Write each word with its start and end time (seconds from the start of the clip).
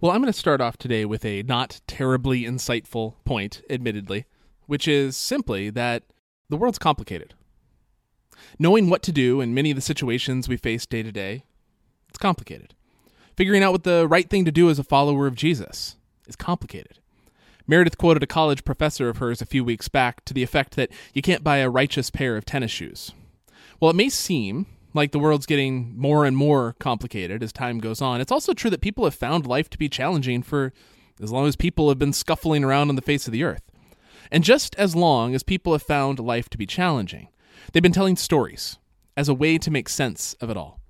Well, 0.00 0.12
I'm 0.12 0.20
going 0.22 0.32
to 0.32 0.38
start 0.38 0.60
off 0.60 0.76
today 0.76 1.04
with 1.04 1.24
a 1.24 1.42
not 1.42 1.80
terribly 1.88 2.44
insightful 2.44 3.14
point, 3.24 3.62
admittedly, 3.68 4.26
which 4.66 4.86
is 4.86 5.16
simply 5.16 5.70
that 5.70 6.04
the 6.48 6.56
world's 6.56 6.78
complicated. 6.78 7.34
Knowing 8.60 8.88
what 8.88 9.02
to 9.02 9.10
do 9.10 9.40
in 9.40 9.54
many 9.54 9.72
of 9.72 9.74
the 9.74 9.80
situations 9.80 10.48
we 10.48 10.56
face 10.56 10.86
day 10.86 11.02
to 11.02 11.10
day, 11.10 11.42
it's 12.08 12.18
complicated. 12.18 12.74
Figuring 13.36 13.64
out 13.64 13.72
what 13.72 13.82
the 13.82 14.06
right 14.06 14.30
thing 14.30 14.44
to 14.44 14.52
do 14.52 14.70
as 14.70 14.78
a 14.78 14.84
follower 14.84 15.26
of 15.26 15.34
Jesus 15.34 15.96
is 16.28 16.36
complicated. 16.36 17.00
Meredith 17.66 17.98
quoted 17.98 18.22
a 18.22 18.26
college 18.28 18.64
professor 18.64 19.08
of 19.08 19.16
hers 19.16 19.42
a 19.42 19.46
few 19.46 19.64
weeks 19.64 19.88
back 19.88 20.24
to 20.26 20.32
the 20.32 20.44
effect 20.44 20.76
that 20.76 20.90
you 21.12 21.22
can't 21.22 21.42
buy 21.42 21.56
a 21.56 21.68
righteous 21.68 22.08
pair 22.08 22.36
of 22.36 22.44
tennis 22.44 22.70
shoes. 22.70 23.10
Well, 23.80 23.90
it 23.90 23.96
may 23.96 24.10
seem 24.10 24.66
like 24.98 25.12
the 25.12 25.18
world's 25.18 25.46
getting 25.46 25.98
more 25.98 26.26
and 26.26 26.36
more 26.36 26.74
complicated 26.78 27.42
as 27.42 27.52
time 27.52 27.78
goes 27.78 28.02
on, 28.02 28.20
it's 28.20 28.32
also 28.32 28.52
true 28.52 28.70
that 28.70 28.82
people 28.82 29.04
have 29.04 29.14
found 29.14 29.46
life 29.46 29.70
to 29.70 29.78
be 29.78 29.88
challenging 29.88 30.42
for 30.42 30.72
as 31.22 31.32
long 31.32 31.46
as 31.46 31.56
people 31.56 31.88
have 31.88 31.98
been 31.98 32.12
scuffling 32.12 32.62
around 32.62 32.90
on 32.90 32.96
the 32.96 33.02
face 33.02 33.26
of 33.26 33.32
the 33.32 33.44
earth. 33.44 33.62
And 34.30 34.44
just 34.44 34.74
as 34.76 34.94
long 34.94 35.34
as 35.34 35.42
people 35.42 35.72
have 35.72 35.82
found 35.82 36.18
life 36.18 36.48
to 36.50 36.58
be 36.58 36.66
challenging, 36.66 37.28
they've 37.72 37.82
been 37.82 37.92
telling 37.92 38.16
stories 38.16 38.78
as 39.16 39.28
a 39.28 39.34
way 39.34 39.56
to 39.58 39.70
make 39.70 39.88
sense 39.88 40.34
of 40.34 40.50
it 40.50 40.56
all. 40.56 40.80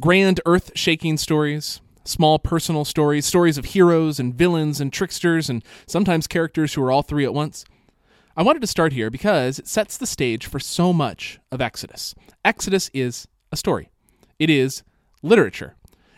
Grand 0.00 0.40
earth 0.46 0.72
shaking 0.74 1.18
stories, 1.18 1.80
small 2.04 2.38
personal 2.38 2.84
stories, 2.84 3.26
stories 3.26 3.58
of 3.58 3.66
heroes 3.66 4.18
and 4.18 4.34
villains 4.34 4.80
and 4.80 4.92
tricksters, 4.92 5.50
and 5.50 5.62
sometimes 5.86 6.26
characters 6.26 6.74
who 6.74 6.82
are 6.82 6.90
all 6.90 7.02
three 7.02 7.24
at 7.24 7.34
once. 7.34 7.64
I 8.36 8.42
wanted 8.42 8.62
to 8.62 8.68
start 8.68 8.92
here 8.92 9.10
because 9.10 9.58
it 9.58 9.68
sets 9.68 9.96
the 9.98 10.06
stage 10.06 10.46
for 10.46 10.58
so 10.58 10.92
much 10.92 11.38
of 11.52 11.60
Exodus. 11.60 12.14
Exodus 12.44 12.90
is 12.94 13.28
a 13.52 13.56
story, 13.56 13.90
it 14.38 14.50
is 14.50 14.82
literature. 15.22 15.74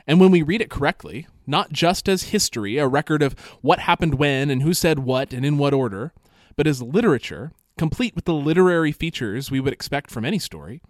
And 0.07 0.21
when 0.21 0.31
we 0.31 0.43
read 0.43 0.61
it 0.61 0.71
correctly, 0.71 1.27
not 1.47 1.73
just 1.73 2.09
as 2.09 2.25
history, 2.25 2.79
a 2.79 2.89
record 2.89 3.23
of 3.23 3.39
what 3.61 3.81
happened 3.81 4.15
when 4.15 4.51
and 4.51 4.63
who 4.63 4.75
said 4.75 5.01
what 5.01 5.33
and 5.33 5.47
in 5.47 5.59
what 5.59 5.75
order, 5.75 6.13
but 6.57 6.66
as 6.66 6.83
literature, 6.83 7.52
complete 7.79 8.15
with 8.15 8.24
the 8.24 8.35
literary 8.35 8.93
features 8.93 9.51
we 9.51 9.61
would 9.61 9.73
expect 9.73 10.11
from 10.11 10.24
any 10.24 10.39
story. 10.39 10.80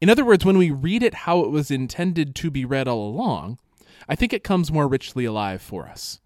In 0.00 0.10
other 0.10 0.24
words, 0.24 0.44
when 0.44 0.58
we 0.58 0.70
read 0.70 1.02
it 1.02 1.14
how 1.14 1.40
it 1.40 1.50
was 1.50 1.70
intended 1.70 2.34
to 2.36 2.50
be 2.50 2.64
read 2.64 2.88
all 2.88 3.08
along, 3.08 3.58
I 4.08 4.14
think 4.14 4.32
it 4.32 4.44
comes 4.44 4.72
more 4.72 4.88
richly 4.88 5.24
alive 5.24 5.62
for 5.62 5.86
us. 5.86 6.20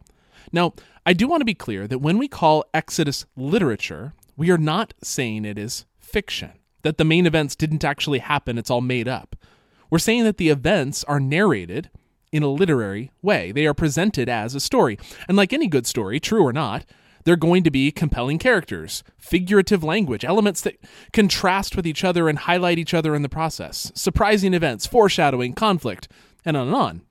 Now, 0.53 0.75
I 1.05 1.13
do 1.13 1.29
want 1.29 1.41
to 1.41 1.47
be 1.47 1.55
clear 1.55 1.87
that 1.87 2.01
when 2.01 2.19
we 2.19 2.29
call 2.29 2.65
Exodus 2.73 3.27
literature, 3.37 4.15
we 4.37 4.51
are 4.51 4.59
not 4.59 4.95
saying 5.03 5.45
it 5.45 5.59
is 5.59 5.85
fiction, 5.99 6.53
that 6.83 6.99
the 6.99 7.05
main 7.05 7.27
events 7.27 7.55
didn't 7.55 7.85
actually 7.85 8.21
happen, 8.21 8.59
it's 8.59 8.71
all 8.71 8.81
made 8.81 9.09
up. 9.09 9.37
We're 9.91 9.99
saying 9.99 10.25
that 10.25 10.37
the 10.37 10.49
events 10.51 11.05
are 11.05 11.21
narrated 11.21 11.91
in 12.31 12.43
a 12.43 12.49
literary 12.49 13.11
way. 13.23 13.53
They 13.53 13.67
are 13.67 13.75
presented 13.75 14.29
as 14.29 14.55
a 14.55 14.61
story. 14.61 14.99
And 15.29 15.37
like 15.37 15.53
any 15.53 15.67
good 15.67 15.87
story, 15.87 16.21
true 16.21 16.43
or 16.43 16.53
not, 16.53 16.85
they're 17.25 17.37
going 17.37 17.65
to 17.65 17.71
be 17.71 17.91
compelling 17.91 18.39
characters, 18.39 19.03
figurative 19.17 19.85
language, 19.85 20.25
elements 20.25 20.61
that 20.63 20.79
contrast 21.13 21.77
with 21.77 21.87
each 21.87 22.05
other 22.05 22.29
and 22.29 22.39
highlight 22.39 22.79
each 22.79 22.95
other 22.95 23.15
in 23.15 23.23
the 23.23 23.29
process, 23.29 23.93
surprising 23.95 24.55
events, 24.55 24.87
foreshadowing, 24.87 25.53
conflict, 25.55 26.09
and 26.45 26.57
on 26.57 26.69
and 26.69 26.77
on. 26.77 27.03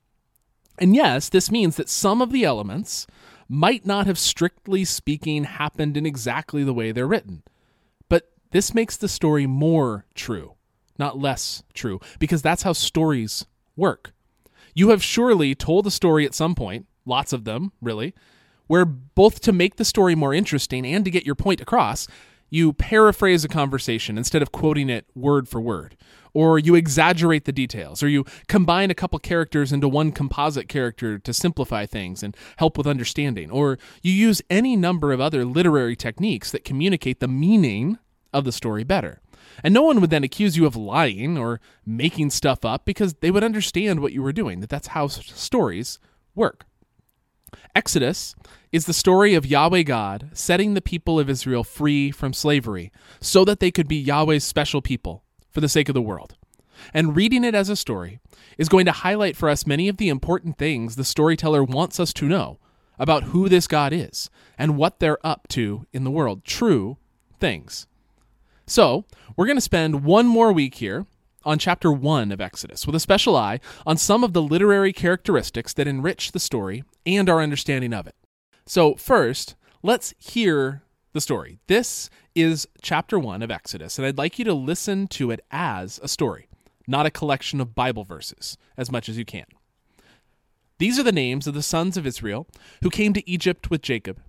And 0.80 0.96
yes, 0.96 1.30
this 1.30 1.52
means 1.52 1.76
that 1.76 1.90
some 1.90 2.22
of 2.22 2.32
the 2.32 2.46
elements 2.46 3.08
might 3.48 3.86
not 3.86 4.08
have 4.08 4.20
strictly 4.20 4.86
speaking 4.86 5.46
happened 5.46 5.98
in 5.98 6.06
exactly 6.06 6.64
the 6.64 6.74
way 6.74 6.92
they're 6.92 7.08
written. 7.08 7.44
But 8.10 8.32
this 8.52 8.74
makes 8.74 8.98
the 8.98 9.08
story 9.08 9.48
more 9.48 10.06
true, 10.16 10.56
not 11.00 11.20
less 11.20 11.64
true, 11.74 12.00
because 12.20 12.42
that's 12.42 12.64
how 12.64 12.74
stories 12.74 13.46
work. 13.76 14.14
You 14.74 14.90
have 14.90 15.04
surely 15.04 15.56
told 15.56 15.88
a 15.88 15.92
story 15.92 16.26
at 16.26 16.36
some 16.36 16.56
point, 16.56 16.86
lots 17.06 17.34
of 17.34 17.46
them, 17.46 17.72
really, 17.82 18.14
where 18.68 18.86
both 18.86 19.40
to 19.42 19.54
make 19.54 19.78
the 19.78 19.86
story 19.86 20.14
more 20.14 20.34
interesting 20.34 20.86
and 20.86 21.04
to 21.06 21.12
get 21.12 21.26
your 21.26 21.36
point 21.36 21.62
across, 21.62 22.08
you 22.50 22.74
paraphrase 22.74 23.44
a 23.44 23.48
conversation 23.48 24.18
instead 24.18 24.42
of 24.42 24.52
quoting 24.52 24.90
it 24.90 25.06
word 25.16 25.50
for 25.50 25.60
word, 25.60 25.98
or 26.34 26.60
you 26.60 26.76
exaggerate 26.76 27.46
the 27.46 27.52
details, 27.52 28.04
or 28.04 28.08
you 28.08 28.26
combine 28.48 28.92
a 28.92 28.96
couple 28.96 29.20
characters 29.20 29.74
into 29.74 29.88
one 29.88 30.12
composite 30.12 30.70
character 30.70 31.18
to 31.20 31.34
simplify 31.34 31.86
things 31.86 32.24
and 32.24 32.38
help 32.58 32.78
with 32.78 32.88
understanding, 32.88 33.50
or 33.50 33.78
you 34.02 34.12
use 34.14 34.42
any 34.50 34.76
number 34.76 35.12
of 35.12 35.20
other 35.20 35.44
literary 35.44 35.96
techniques 35.96 36.52
that 36.52 36.64
communicate 36.64 37.20
the 37.20 37.28
meaning 37.28 37.98
of 38.34 38.46
the 38.46 38.52
story 38.52 38.84
better. 38.84 39.20
And 39.64 39.74
no 39.74 39.84
one 39.84 40.02
would 40.02 40.10
then 40.10 40.24
accuse 40.24 40.58
you 40.58 40.66
of 40.66 40.76
lying 40.76 41.38
or 41.38 41.60
making 41.86 42.30
stuff 42.30 42.64
up 42.64 42.86
because 42.86 43.16
they 43.16 43.32
would 43.32 43.44
understand 43.44 44.00
what 44.00 44.14
you 44.14 44.22
were 44.22 44.34
doing, 44.34 44.60
that 44.60 44.70
that's 44.70 44.88
how 44.90 45.08
stories 45.08 46.00
work. 46.36 46.66
Exodus 47.76 48.36
is 48.72 48.86
the 48.86 48.94
story 48.94 49.34
of 49.34 49.46
Yahweh 49.46 49.84
God 49.84 50.30
setting 50.34 50.74
the 50.74 50.82
people 50.82 51.20
of 51.20 51.30
Israel 51.30 51.64
free 51.64 52.12
from 52.12 52.34
slavery 52.34 52.92
so 53.20 53.46
that 53.46 53.60
they 53.60 53.72
could 53.72 53.88
be 53.88 53.96
Yahweh's 53.96 54.44
special 54.44 54.82
people 54.82 55.24
for 55.50 55.62
the 55.62 55.70
sake 55.70 55.90
of 55.90 55.96
the 55.96 56.02
world. 56.02 56.36
And 56.94 57.16
reading 57.16 57.44
it 57.44 57.56
as 57.56 57.70
a 57.70 57.76
story 57.76 58.20
is 58.58 58.70
going 58.70 58.86
to 58.86 58.92
highlight 58.92 59.36
for 59.36 59.50
us 59.50 59.66
many 59.66 59.88
of 59.88 59.98
the 59.98 60.10
important 60.10 60.58
things 60.58 60.96
the 60.96 61.04
storyteller 61.04 61.64
wants 61.64 62.00
us 62.00 62.14
to 62.14 62.28
know 62.28 62.60
about 63.00 63.26
who 63.26 63.48
this 63.48 63.68
God 63.68 63.94
is 63.94 64.30
and 64.58 64.78
what 64.78 65.00
they're 65.00 65.26
up 65.26 65.48
to 65.50 65.86
in 65.94 66.04
the 66.04 66.12
world. 66.12 66.44
True 66.44 66.98
things. 67.40 67.88
So, 68.70 69.06
we're 69.38 69.46
going 69.46 69.56
to 69.58 69.62
spend 69.62 70.04
one 70.04 70.28
more 70.28 70.52
week 70.52 70.76
here 70.76 71.06
on 71.46 71.58
chapter 71.58 71.90
1 71.90 72.34
of 72.34 72.42
Exodus 72.42 72.86
with 72.86 72.96
a 72.96 73.00
special 73.00 73.34
eye 73.38 73.62
on 73.86 73.96
some 73.96 74.26
of 74.26 74.34
the 74.34 74.42
literary 74.42 74.92
characteristics 74.92 75.72
that 75.74 75.88
enrich 75.88 76.34
the 76.34 76.40
story 76.40 76.84
and 77.06 77.30
our 77.30 77.42
understanding 77.42 77.94
of 77.94 78.08
it. 78.08 78.16
So, 78.66 78.96
first, 78.96 79.56
let's 79.84 80.14
hear 80.18 80.84
the 81.14 81.22
story. 81.22 81.60
This 81.68 82.10
is 82.36 82.68
chapter 82.82 83.18
1 83.18 83.42
of 83.42 83.50
Exodus, 83.50 83.98
and 83.98 84.06
I'd 84.06 84.18
like 84.18 84.38
you 84.38 84.44
to 84.44 84.54
listen 84.54 85.08
to 85.08 85.32
it 85.32 85.40
as 85.50 85.98
a 86.04 86.10
story, 86.10 86.50
not 86.86 87.06
a 87.06 87.12
collection 87.12 87.62
of 87.62 87.74
Bible 87.74 88.04
verses, 88.04 88.58
as 88.76 88.92
much 88.92 89.08
as 89.08 89.18
you 89.18 89.24
can. 89.24 89.46
These 90.78 91.00
are 91.00 91.04
the 91.04 91.14
names 91.14 91.48
of 91.48 91.54
the 91.54 91.64
sons 91.64 91.96
of 91.96 92.06
Israel 92.06 92.48
who 92.84 92.90
came 92.90 93.14
to 93.14 93.30
Egypt 93.30 93.70
with 93.70 93.82
Jacob, 93.82 94.20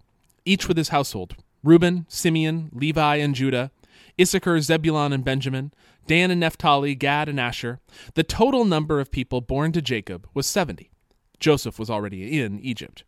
each 0.45 0.69
with 0.69 0.77
his 0.77 0.91
household 0.91 1.35
Reuben, 1.65 2.07
Simeon, 2.09 2.71
Levi, 2.73 3.17
and 3.17 3.35
Judah, 3.35 3.73
Issachar, 4.21 4.61
Zebulun, 4.61 5.13
and 5.13 5.25
Benjamin, 5.25 5.73
Dan 6.07 6.31
and 6.31 6.41
Naphtali, 6.41 6.95
Gad 6.95 7.29
and 7.29 7.39
Asher. 7.39 7.81
The 8.15 8.23
total 8.23 8.65
number 8.65 9.01
of 9.01 9.11
people 9.11 9.41
born 9.41 9.73
to 9.73 9.83
Jacob 9.83 10.29
was 10.35 10.47
70. 10.47 10.91
Joseph 11.39 11.79
was 11.79 11.91
already 11.91 12.41
in 12.41 12.59
Egypt. 12.61 13.05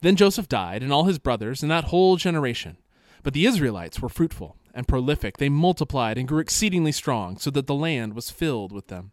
Then 0.00 0.16
Joseph 0.16 0.48
died, 0.48 0.82
and 0.82 0.92
all 0.92 1.04
his 1.04 1.18
brothers, 1.18 1.62
and 1.62 1.70
that 1.70 1.84
whole 1.84 2.16
generation. 2.16 2.76
But 3.22 3.34
the 3.34 3.46
Israelites 3.46 4.00
were 4.00 4.08
fruitful 4.08 4.56
and 4.74 4.88
prolific. 4.88 5.38
They 5.38 5.48
multiplied 5.48 6.18
and 6.18 6.28
grew 6.28 6.38
exceedingly 6.38 6.92
strong, 6.92 7.36
so 7.36 7.50
that 7.50 7.66
the 7.66 7.74
land 7.74 8.14
was 8.14 8.30
filled 8.30 8.72
with 8.72 8.88
them. 8.88 9.12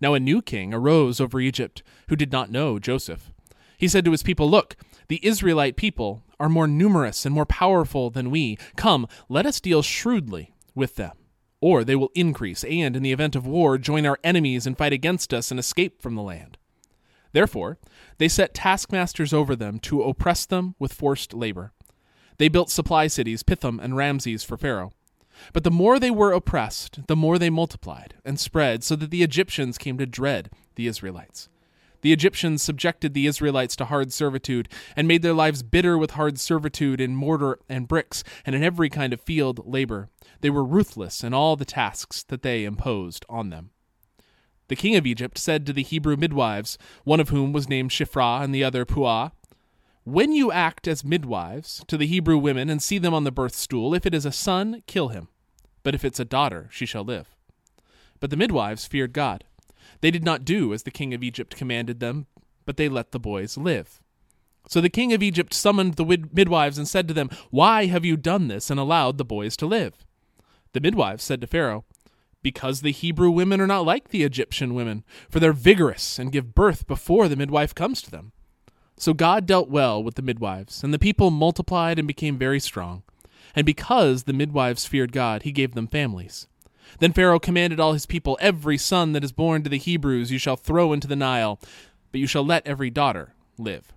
Now 0.00 0.14
a 0.14 0.20
new 0.20 0.42
king 0.42 0.72
arose 0.72 1.20
over 1.20 1.40
Egypt, 1.40 1.82
who 2.08 2.16
did 2.16 2.32
not 2.32 2.50
know 2.50 2.78
Joseph. 2.78 3.32
He 3.76 3.88
said 3.88 4.04
to 4.04 4.10
his 4.10 4.22
people, 4.22 4.48
Look, 4.50 4.76
the 5.08 5.24
Israelite 5.26 5.76
people 5.76 6.22
are 6.38 6.48
more 6.48 6.68
numerous 6.68 7.26
and 7.26 7.34
more 7.34 7.46
powerful 7.46 8.10
than 8.10 8.30
we. 8.30 8.58
Come, 8.76 9.08
let 9.28 9.46
us 9.46 9.60
deal 9.60 9.82
shrewdly 9.82 10.54
with 10.74 10.96
them. 10.96 11.16
Or 11.60 11.82
they 11.82 11.96
will 11.96 12.12
increase, 12.14 12.62
and, 12.64 12.94
in 12.94 13.02
the 13.02 13.12
event 13.12 13.34
of 13.34 13.46
war, 13.46 13.78
join 13.78 14.06
our 14.06 14.18
enemies 14.22 14.66
and 14.66 14.78
fight 14.78 14.92
against 14.92 15.34
us 15.34 15.50
and 15.50 15.58
escape 15.58 16.00
from 16.00 16.14
the 16.14 16.22
land. 16.22 16.56
Therefore, 17.32 17.78
they 18.18 18.28
set 18.28 18.54
taskmasters 18.54 19.32
over 19.32 19.56
them 19.56 19.80
to 19.80 20.02
oppress 20.02 20.46
them 20.46 20.76
with 20.78 20.92
forced 20.92 21.34
labor. 21.34 21.72
They 22.38 22.48
built 22.48 22.70
supply 22.70 23.08
cities, 23.08 23.42
Pithom 23.42 23.80
and 23.82 23.96
Ramses, 23.96 24.44
for 24.44 24.56
Pharaoh. 24.56 24.92
But 25.52 25.64
the 25.64 25.70
more 25.70 25.98
they 25.98 26.10
were 26.10 26.32
oppressed, 26.32 27.06
the 27.06 27.16
more 27.16 27.38
they 27.38 27.50
multiplied 27.50 28.14
and 28.24 28.38
spread, 28.38 28.84
so 28.84 28.96
that 28.96 29.10
the 29.10 29.22
Egyptians 29.22 29.78
came 29.78 29.98
to 29.98 30.06
dread 30.06 30.50
the 30.76 30.86
Israelites. 30.86 31.48
The 32.00 32.12
Egyptians 32.12 32.62
subjected 32.62 33.12
the 33.12 33.26
Israelites 33.26 33.74
to 33.76 33.86
hard 33.86 34.12
servitude 34.12 34.68
and 34.94 35.08
made 35.08 35.22
their 35.22 35.34
lives 35.34 35.62
bitter 35.62 35.98
with 35.98 36.12
hard 36.12 36.38
servitude 36.38 37.00
in 37.00 37.16
mortar 37.16 37.58
and 37.68 37.88
bricks 37.88 38.22
and 38.46 38.54
in 38.54 38.62
every 38.62 38.88
kind 38.88 39.12
of 39.12 39.20
field 39.20 39.66
labor. 39.66 40.08
They 40.40 40.50
were 40.50 40.64
ruthless 40.64 41.24
in 41.24 41.34
all 41.34 41.56
the 41.56 41.64
tasks 41.64 42.22
that 42.24 42.42
they 42.42 42.64
imposed 42.64 43.24
on 43.28 43.50
them. 43.50 43.70
The 44.68 44.76
king 44.76 44.96
of 44.96 45.06
Egypt 45.06 45.38
said 45.38 45.66
to 45.66 45.72
the 45.72 45.82
Hebrew 45.82 46.16
midwives, 46.16 46.78
one 47.04 47.20
of 47.20 47.30
whom 47.30 47.52
was 47.52 47.68
named 47.68 47.90
Shiphrah 47.90 48.42
and 48.42 48.54
the 48.54 48.62
other 48.62 48.84
Puah, 48.84 49.30
When 50.04 50.32
you 50.32 50.52
act 50.52 50.86
as 50.86 51.04
midwives 51.04 51.82
to 51.88 51.96
the 51.96 52.06
Hebrew 52.06 52.38
women 52.38 52.68
and 52.68 52.82
see 52.82 52.98
them 52.98 53.14
on 53.14 53.24
the 53.24 53.32
birth 53.32 53.54
stool, 53.54 53.94
if 53.94 54.06
it 54.06 54.14
is 54.14 54.26
a 54.26 54.32
son, 54.32 54.82
kill 54.86 55.08
him. 55.08 55.28
But 55.82 55.94
if 55.94 56.04
it's 56.04 56.20
a 56.20 56.24
daughter, 56.24 56.68
she 56.70 56.86
shall 56.86 57.04
live. 57.04 57.34
But 58.20 58.30
the 58.30 58.36
midwives 58.36 58.86
feared 58.86 59.12
God. 59.12 59.44
They 60.00 60.10
did 60.10 60.24
not 60.24 60.44
do 60.44 60.72
as 60.72 60.82
the 60.84 60.90
king 60.90 61.14
of 61.14 61.22
Egypt 61.22 61.56
commanded 61.56 62.00
them, 62.00 62.26
but 62.64 62.76
they 62.76 62.88
let 62.88 63.12
the 63.12 63.18
boys 63.18 63.56
live. 63.56 64.00
So 64.68 64.80
the 64.80 64.90
king 64.90 65.12
of 65.12 65.22
Egypt 65.22 65.54
summoned 65.54 65.94
the 65.94 66.28
midwives 66.32 66.76
and 66.76 66.86
said 66.86 67.08
to 67.08 67.14
them, 67.14 67.30
Why 67.50 67.86
have 67.86 68.04
you 68.04 68.16
done 68.16 68.48
this 68.48 68.70
and 68.70 68.78
allowed 68.78 69.16
the 69.16 69.24
boys 69.24 69.56
to 69.58 69.66
live? 69.66 70.04
The 70.72 70.80
midwives 70.80 71.24
said 71.24 71.40
to 71.40 71.46
Pharaoh, 71.46 71.84
because 72.42 72.80
the 72.80 72.92
Hebrew 72.92 73.30
women 73.30 73.60
are 73.60 73.66
not 73.66 73.84
like 73.84 74.08
the 74.08 74.22
Egyptian 74.22 74.74
women, 74.74 75.04
for 75.28 75.40
they're 75.40 75.52
vigorous 75.52 76.18
and 76.18 76.32
give 76.32 76.54
birth 76.54 76.86
before 76.86 77.28
the 77.28 77.36
midwife 77.36 77.74
comes 77.74 78.00
to 78.02 78.10
them. 78.10 78.32
So 78.96 79.14
God 79.14 79.46
dealt 79.46 79.68
well 79.68 80.02
with 80.02 80.16
the 80.16 80.22
midwives, 80.22 80.82
and 80.82 80.92
the 80.92 80.98
people 80.98 81.30
multiplied 81.30 81.98
and 81.98 82.06
became 82.06 82.36
very 82.36 82.60
strong. 82.60 83.02
And 83.54 83.64
because 83.64 84.24
the 84.24 84.32
midwives 84.32 84.86
feared 84.86 85.12
God, 85.12 85.42
he 85.42 85.52
gave 85.52 85.74
them 85.74 85.86
families. 85.88 86.46
Then 86.98 87.12
Pharaoh 87.12 87.38
commanded 87.38 87.80
all 87.80 87.92
his 87.92 88.06
people, 88.06 88.38
Every 88.40 88.78
son 88.78 89.12
that 89.12 89.24
is 89.24 89.32
born 89.32 89.62
to 89.62 89.70
the 89.70 89.78
Hebrews 89.78 90.30
you 90.30 90.38
shall 90.38 90.56
throw 90.56 90.92
into 90.92 91.06
the 91.06 91.16
Nile, 91.16 91.58
but 92.10 92.20
you 92.20 92.26
shall 92.26 92.44
let 92.44 92.66
every 92.66 92.90
daughter 92.90 93.34
live. 93.58 93.92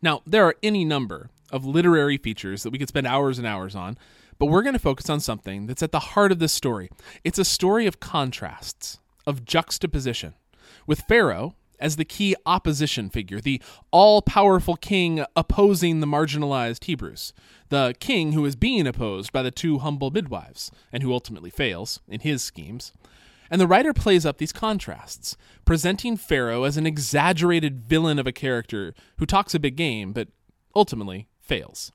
Now, 0.00 0.22
there 0.26 0.44
are 0.44 0.56
any 0.62 0.84
number 0.84 1.30
of 1.50 1.64
literary 1.64 2.16
features 2.16 2.62
that 2.62 2.70
we 2.70 2.78
could 2.78 2.88
spend 2.88 3.06
hours 3.06 3.38
and 3.38 3.46
hours 3.46 3.74
on, 3.74 3.98
but 4.38 4.46
we're 4.46 4.62
going 4.62 4.74
to 4.74 4.78
focus 4.78 5.10
on 5.10 5.20
something 5.20 5.66
that's 5.66 5.82
at 5.82 5.92
the 5.92 5.98
heart 5.98 6.30
of 6.30 6.38
this 6.38 6.52
story. 6.52 6.88
It's 7.24 7.38
a 7.38 7.44
story 7.44 7.86
of 7.86 8.00
contrasts, 8.00 8.98
of 9.26 9.44
juxtaposition, 9.44 10.34
with 10.86 11.00
Pharaoh 11.02 11.54
as 11.80 11.96
the 11.96 12.04
key 12.04 12.34
opposition 12.46 13.10
figure, 13.10 13.40
the 13.40 13.62
all 13.90 14.22
powerful 14.22 14.76
king 14.76 15.24
opposing 15.36 16.00
the 16.00 16.06
marginalized 16.06 16.84
Hebrews, 16.84 17.32
the 17.68 17.94
king 18.00 18.32
who 18.32 18.44
is 18.44 18.56
being 18.56 18.86
opposed 18.86 19.32
by 19.32 19.42
the 19.42 19.50
two 19.50 19.78
humble 19.78 20.10
midwives, 20.10 20.70
and 20.92 21.02
who 21.02 21.12
ultimately 21.12 21.50
fails 21.50 22.00
in 22.08 22.20
his 22.20 22.42
schemes. 22.42 22.92
And 23.50 23.60
the 23.60 23.66
writer 23.66 23.94
plays 23.94 24.26
up 24.26 24.38
these 24.38 24.52
contrasts, 24.52 25.36
presenting 25.64 26.16
Pharaoh 26.16 26.64
as 26.64 26.76
an 26.76 26.86
exaggerated 26.86 27.80
villain 27.80 28.18
of 28.18 28.26
a 28.26 28.32
character 28.32 28.94
who 29.18 29.26
talks 29.26 29.54
a 29.54 29.60
big 29.60 29.76
game, 29.76 30.12
but 30.12 30.28
ultimately 30.74 31.28
fails. 31.40 31.92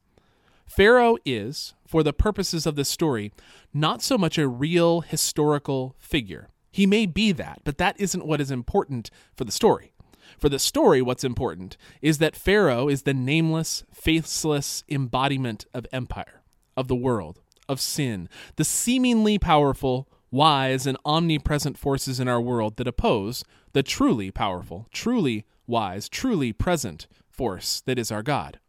Pharaoh 0.66 1.18
is, 1.26 1.76
for 1.86 2.02
the 2.02 2.14
purposes 2.14 2.66
of 2.66 2.76
this 2.76 2.90
story, 2.90 3.32
not 3.74 4.02
so 4.02 4.18
much 4.18 4.38
a 4.38 4.48
real 4.48 5.02
historical 5.02 5.96
figure. 6.00 6.50
He 6.74 6.88
may 6.88 7.06
be 7.06 7.32
that, 7.34 7.62
but 7.64 7.78
that 7.78 7.96
isn't 8.00 8.26
what 8.26 8.42
is 8.42 8.50
important 8.50 9.12
for 9.38 9.44
the 9.44 9.52
story. 9.52 9.94
For 10.40 10.50
the 10.50 10.58
story, 10.58 11.04
what's 11.04 11.24
important 11.24 11.78
is 12.02 12.18
that 12.18 12.36
Pharaoh 12.36 12.90
is 12.90 13.04
the 13.04 13.14
nameless, 13.14 13.84
faithless 13.94 14.84
embodiment 14.90 15.68
of 15.72 15.86
empire, 15.94 16.42
of 16.76 16.88
the 16.88 16.96
world, 16.96 17.40
of 17.70 17.80
sin, 17.80 18.28
the 18.56 18.64
seemingly 18.64 19.38
powerful, 19.38 20.10
wise, 20.32 20.88
and 20.88 20.98
omnipresent 21.06 21.78
forces 21.78 22.20
in 22.20 22.28
our 22.28 22.42
world 22.42 22.78
that 22.78 22.88
oppose 22.88 23.44
the 23.74 23.84
truly 23.84 24.32
powerful, 24.32 24.88
truly 24.92 25.46
wise, 25.68 26.10
truly 26.10 26.52
present 26.52 27.06
force 27.30 27.82
that 27.82 28.00
is 28.00 28.12
our 28.12 28.24
God. 28.24 28.60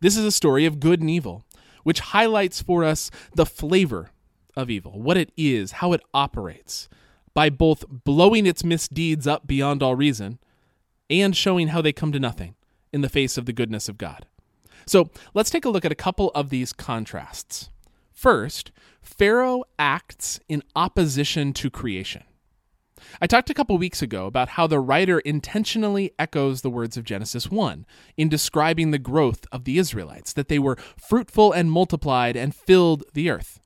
This 0.00 0.16
is 0.16 0.24
a 0.24 0.30
story 0.30 0.64
of 0.64 0.78
good 0.78 1.00
and 1.00 1.10
evil, 1.10 1.42
which 1.82 1.98
highlights 1.98 2.62
for 2.62 2.84
us 2.84 3.10
the 3.34 3.46
flavor 3.46 4.12
of 4.56 4.70
evil, 4.70 5.02
what 5.02 5.16
it 5.16 5.32
is, 5.36 5.72
how 5.72 5.92
it 5.92 6.02
operates, 6.14 6.88
by 7.34 7.50
both 7.50 7.84
blowing 7.88 8.46
its 8.46 8.64
misdeeds 8.64 9.26
up 9.26 9.46
beyond 9.46 9.82
all 9.82 9.94
reason 9.94 10.38
and 11.08 11.36
showing 11.36 11.68
how 11.68 11.82
they 11.82 11.92
come 11.92 12.12
to 12.12 12.20
nothing 12.20 12.54
in 12.92 13.00
the 13.00 13.08
face 13.08 13.36
of 13.38 13.46
the 13.46 13.52
goodness 13.52 13.88
of 13.88 13.98
God. 13.98 14.26
So 14.86 15.10
let's 15.34 15.50
take 15.50 15.64
a 15.64 15.70
look 15.70 15.84
at 15.84 15.92
a 15.92 15.96
couple 15.96 16.30
of 16.34 16.50
these 16.50 16.72
contrasts. 16.72 17.70
First, 18.12 18.72
Pharaoh 19.00 19.64
acts 19.78 20.40
in 20.48 20.62
opposition 20.76 21.52
to 21.54 21.70
creation. 21.70 22.24
I 23.20 23.26
talked 23.26 23.50
a 23.50 23.54
couple 23.54 23.76
weeks 23.78 24.00
ago 24.00 24.26
about 24.26 24.50
how 24.50 24.66
the 24.66 24.78
writer 24.78 25.18
intentionally 25.20 26.12
echoes 26.18 26.62
the 26.62 26.70
words 26.70 26.96
of 26.96 27.04
Genesis 27.04 27.50
1 27.50 27.84
in 28.16 28.28
describing 28.28 28.90
the 28.90 28.98
growth 28.98 29.44
of 29.50 29.64
the 29.64 29.78
Israelites, 29.78 30.32
that 30.34 30.48
they 30.48 30.58
were 30.58 30.76
fruitful 30.96 31.52
and 31.52 31.70
multiplied 31.70 32.36
and 32.36 32.54
filled 32.54 33.02
the 33.12 33.28
earth. 33.28 33.60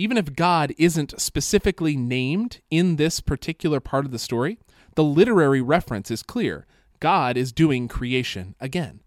Even 0.00 0.16
if 0.16 0.34
God 0.34 0.72
isn't 0.78 1.20
specifically 1.20 1.94
named 1.94 2.62
in 2.70 2.96
this 2.96 3.20
particular 3.20 3.80
part 3.80 4.06
of 4.06 4.12
the 4.12 4.18
story, 4.18 4.58
the 4.94 5.04
literary 5.04 5.60
reference 5.60 6.10
is 6.10 6.22
clear. 6.22 6.66
God 7.00 7.36
is 7.36 7.52
doing 7.52 7.86
creation 7.86 8.54
again. 8.60 9.02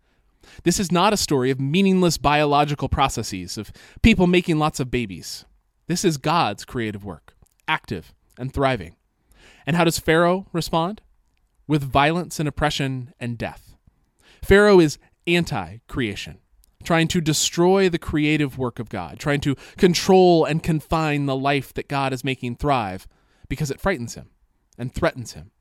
This 0.62 0.80
is 0.80 0.92
not 0.92 1.12
a 1.12 1.18
story 1.18 1.50
of 1.50 1.60
meaningless 1.60 2.20
biological 2.20 2.90
processes, 2.90 3.58
of 3.58 3.72
people 4.04 4.28
making 4.28 4.60
lots 4.60 4.80
of 4.80 4.92
babies. 4.92 5.46
This 5.88 6.06
is 6.06 6.18
God's 6.18 6.64
creative 6.64 7.04
work, 7.04 7.34
active 7.68 8.14
and 8.38 8.54
thriving. 8.54 8.96
And 9.66 9.76
how 9.76 9.86
does 9.86 9.98
Pharaoh 9.98 10.46
respond? 10.54 11.02
With 11.68 11.82
violence 11.82 12.40
and 12.40 12.48
oppression 12.48 13.16
and 13.20 13.36
death. 13.36 13.76
Pharaoh 14.44 14.80
is 14.80 15.00
anti 15.26 15.78
creation, 15.88 16.38
trying 16.84 17.08
to 17.10 17.22
destroy 17.22 17.90
the 17.90 17.98
creative 17.98 18.58
work 18.58 18.80
of 18.80 18.90
God, 18.90 19.20
trying 19.20 19.42
to 19.42 19.56
control 19.78 20.46
and 20.46 20.64
confine 20.64 21.26
the 21.26 21.36
life 21.36 21.74
that 21.74 21.88
God 21.88 22.14
is 22.14 22.24
making 22.24 22.56
thrive 22.56 23.08
because 23.50 23.72
it 23.72 23.82
frightens 23.82 24.16
him 24.16 24.30
and 24.78 24.94
threatens 24.94 25.34
him. 25.34 25.52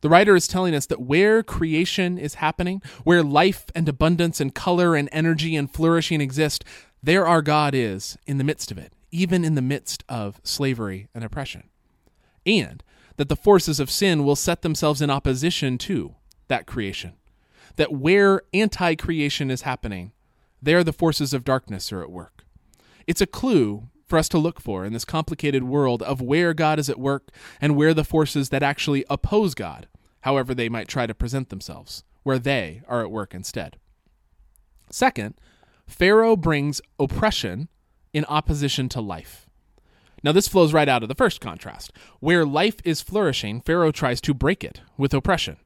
The 0.00 0.08
writer 0.08 0.36
is 0.36 0.46
telling 0.46 0.74
us 0.74 0.86
that 0.86 1.00
where 1.00 1.42
creation 1.42 2.18
is 2.18 2.34
happening, 2.34 2.82
where 3.04 3.22
life 3.22 3.66
and 3.74 3.88
abundance 3.88 4.40
and 4.40 4.54
color 4.54 4.94
and 4.94 5.08
energy 5.10 5.56
and 5.56 5.72
flourishing 5.72 6.20
exist, 6.20 6.64
there 7.02 7.26
our 7.26 7.42
God 7.42 7.74
is 7.74 8.16
in 8.26 8.38
the 8.38 8.44
midst 8.44 8.70
of 8.70 8.78
it, 8.78 8.92
even 9.10 9.44
in 9.44 9.54
the 9.54 9.62
midst 9.62 10.04
of 10.08 10.40
slavery 10.44 11.08
and 11.14 11.24
oppression. 11.24 11.68
And 12.46 12.82
that 13.16 13.28
the 13.28 13.36
forces 13.36 13.80
of 13.80 13.90
sin 13.90 14.24
will 14.24 14.36
set 14.36 14.62
themselves 14.62 15.02
in 15.02 15.10
opposition 15.10 15.76
to 15.78 16.14
that 16.46 16.66
creation. 16.66 17.14
That 17.76 17.92
where 17.92 18.42
anti 18.54 18.94
creation 18.94 19.50
is 19.50 19.62
happening, 19.62 20.12
there 20.60 20.84
the 20.84 20.92
forces 20.92 21.32
of 21.32 21.44
darkness 21.44 21.92
are 21.92 22.02
at 22.02 22.10
work. 22.10 22.44
It's 23.06 23.20
a 23.20 23.26
clue 23.26 23.88
for 24.06 24.18
us 24.18 24.28
to 24.30 24.38
look 24.38 24.60
for 24.60 24.84
in 24.84 24.92
this 24.92 25.04
complicated 25.04 25.64
world 25.64 26.02
of 26.02 26.20
where 26.20 26.54
God 26.54 26.78
is 26.78 26.88
at 26.88 26.98
work 26.98 27.30
and 27.60 27.76
where 27.76 27.94
the 27.94 28.04
forces 28.04 28.48
that 28.48 28.62
actually 28.62 29.04
oppose 29.10 29.54
God, 29.54 29.86
however 30.22 30.54
they 30.54 30.68
might 30.68 30.88
try 30.88 31.06
to 31.06 31.14
present 31.14 31.50
themselves, 31.50 32.04
where 32.22 32.38
they 32.38 32.82
are 32.88 33.02
at 33.02 33.10
work 33.10 33.34
instead. 33.34 33.76
Second, 34.90 35.34
Pharaoh 35.86 36.36
brings 36.36 36.80
oppression 36.98 37.68
in 38.12 38.24
opposition 38.26 38.88
to 38.90 39.00
life. 39.00 39.48
Now, 40.22 40.32
this 40.32 40.48
flows 40.48 40.72
right 40.72 40.88
out 40.88 41.02
of 41.02 41.08
the 41.08 41.14
first 41.14 41.40
contrast. 41.40 41.92
Where 42.18 42.44
life 42.44 42.76
is 42.84 43.02
flourishing, 43.02 43.60
Pharaoh 43.60 43.92
tries 43.92 44.20
to 44.22 44.34
break 44.34 44.64
it 44.64 44.80
with 44.96 45.14
oppression. 45.14 45.58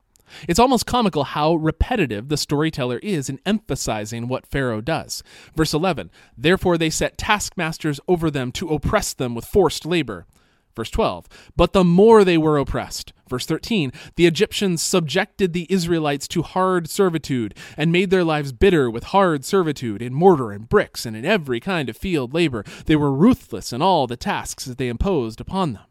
It's 0.49 0.59
almost 0.59 0.87
comical 0.87 1.25
how 1.25 1.55
repetitive 1.55 2.29
the 2.29 2.37
storyteller 2.37 2.99
is 2.99 3.29
in 3.29 3.41
emphasizing 3.45 4.29
what 4.29 4.47
Pharaoh 4.47 4.81
does. 4.81 5.23
Verse 5.55 5.75
11 5.75 6.11
Therefore 6.37 6.79
they 6.79 6.91
set 6.91 7.19
taskmasters 7.19 8.01
over 8.09 8.31
them 8.31 8.53
to 8.53 8.69
oppress 8.69 9.15
them 9.15 9.35
with 9.35 9.45
forced 9.45 9.87
labor. 9.87 10.27
Verse 10.75 10.91
12 10.91 11.29
But 11.57 11.73
the 11.73 11.85
more 11.85 12.25
they 12.25 12.39
were 12.39 12.59
oppressed, 12.59 13.13
Verse 13.33 13.47
13 13.47 13.93
The 14.17 14.27
Egyptians 14.27 14.83
subjected 14.83 15.55
the 15.55 15.67
Israelites 15.71 16.29
to 16.29 16.43
hard 16.43 16.91
servitude 16.91 17.55
and 17.79 17.91
made 17.91 18.11
their 18.11 18.25
lives 18.25 18.53
bitter 18.53 18.91
with 18.91 19.05
hard 19.05 19.47
servitude 19.47 20.03
in 20.03 20.13
mortar 20.13 20.53
and 20.53 20.69
bricks 20.69 21.07
and 21.07 21.17
in 21.17 21.25
every 21.25 21.59
kind 21.59 21.89
of 21.89 21.97
field 21.97 22.35
labor. 22.35 22.63
They 22.85 22.95
were 22.95 23.11
ruthless 23.11 23.73
in 23.73 23.81
all 23.81 24.07
the 24.07 24.19
tasks 24.19 24.67
that 24.67 24.77
they 24.77 24.89
imposed 24.89 25.41
upon 25.41 25.73
them. 25.73 25.85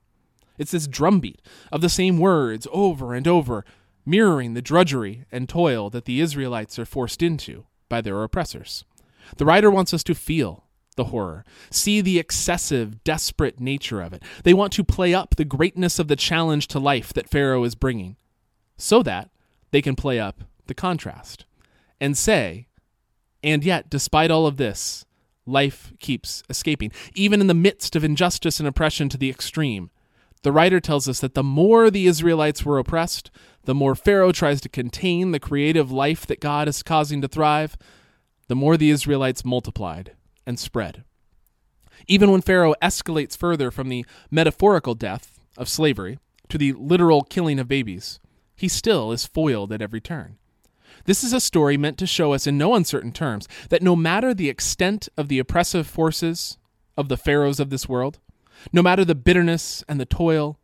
It's 0.59 0.69
this 0.69 0.85
drumbeat 0.85 1.41
of 1.71 1.81
the 1.81 1.89
same 1.89 2.19
words 2.19 2.67
over 2.71 3.15
and 3.15 3.27
over, 3.27 3.65
mirroring 4.05 4.53
the 4.53 4.62
drudgery 4.62 5.25
and 5.31 5.48
toil 5.48 5.89
that 5.89 6.05
the 6.05 6.22
Israelites 6.22 6.79
are 6.79 6.86
forced 6.86 7.22
into 7.22 7.65
by 7.89 8.01
their 8.01 8.22
oppressors. 8.24 8.84
The 9.38 9.46
writer 9.46 9.72
wants 9.72 9.93
us 9.93 10.03
to 10.03 10.15
feel 10.15 10.65
the 10.98 11.05
horror, 11.05 11.46
see 11.70 12.01
the 12.01 12.20
excessive, 12.20 13.03
desperate 13.03 13.60
nature 13.60 14.01
of 14.01 14.13
it. 14.13 14.24
They 14.43 14.53
want 14.53 14.74
to 14.74 14.84
play 14.84 15.13
up 15.13 15.36
the 15.36 15.46
greatness 15.46 16.00
of 16.00 16.08
the 16.08 16.15
challenge 16.15 16.67
to 16.70 16.79
life 16.79 17.13
that 17.13 17.29
Pharaoh 17.29 17.63
is 17.63 17.75
bringing, 17.75 18.17
so 18.77 19.01
that 19.03 19.29
they 19.72 19.81
can 19.81 19.96
play 19.96 20.20
up 20.20 20.43
the 20.67 20.74
contrast 20.74 21.46
and 22.00 22.17
say, 22.17 22.67
and 23.43 23.63
yet, 23.63 23.89
despite 23.89 24.31
all 24.31 24.46
of 24.46 24.58
this, 24.58 25.05
life 25.46 25.93
keeps 26.00 26.43
escaping, 26.50 26.91
even 27.15 27.41
in 27.41 27.48
the 27.48 27.53
midst 27.53 27.96
of 27.96 28.03
injustice 28.03 28.60
and 28.60 28.67
oppression 28.67 29.10
to 29.10 29.17
the 29.17 29.29
extreme. 29.29 29.89
The 30.43 30.51
writer 30.51 30.79
tells 30.79 31.07
us 31.07 31.19
that 31.19 31.36
the 31.36 31.43
more 31.43 31.91
the 31.91 32.07
Israelites 32.07 32.65
were 32.65 32.79
oppressed, 32.79 33.29
the 33.65 33.75
more 33.75 33.93
Pharaoh 33.93 34.31
tries 34.31 34.60
to 34.62 34.69
contain 34.69 35.31
the 35.31 35.39
creative 35.39 35.91
life 35.91 36.25
that 36.25 36.39
God 36.39 36.67
is 36.67 36.81
causing 36.81 37.21
to 37.21 37.27
thrive, 37.27 37.77
the 38.48 38.55
more 38.55 38.75
the 38.75 38.89
Israelites 38.89 39.45
multiplied 39.45 40.13
and 40.45 40.60
spread. 40.60 41.03
Even 42.07 42.31
when 42.31 42.41
Pharaoh 42.41 42.74
escalates 42.81 43.38
further 43.38 43.69
from 43.69 43.89
the 43.89 44.05
metaphorical 44.31 44.95
death 44.95 45.39
of 45.57 45.69
slavery 45.69 46.17
to 46.50 46.57
the 46.57 46.74
literal 46.74 47.21
killing 47.21 47.60
of 47.60 47.67
babies, 47.67 48.19
he 48.55 48.67
still 48.67 49.12
is 49.12 49.25
foiled 49.25 49.71
at 49.71 49.81
every 49.81 50.01
turn. 50.01 50.38
This 51.05 51.24
is 51.24 51.33
a 51.33 51.39
story 51.39 51.77
meant 51.77 51.98
to 52.00 52.07
show 52.07 52.33
us 52.33 52.48
in 52.48 52.57
no 52.57 52.74
uncertain 52.75 53.12
terms 53.12 53.48
that 53.69 53.81
no 53.81 53.95
matter 53.95 54.33
the 54.33 54.50
extent 54.50 55.07
of 55.17 55.27
the 55.27 55.39
oppressive 55.39 55.88
forces 55.88 56.57
of 56.98 57.10
the 57.10 57.17
pharaohs 57.17 57.60
of 57.60 57.69
this 57.69 57.88
world, 57.88 58.19
no 58.72 58.82
matter 58.82 59.06
the 59.06 59.15
bitterness 59.15 59.84
and 59.88 60.00
the 60.00 60.06
toil, 60.06 60.58